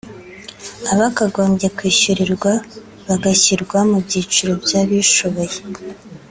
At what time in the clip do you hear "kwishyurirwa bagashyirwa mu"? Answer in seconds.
1.77-3.97